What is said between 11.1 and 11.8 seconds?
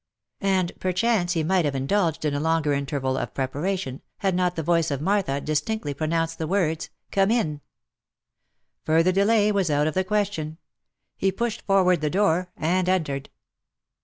he pushed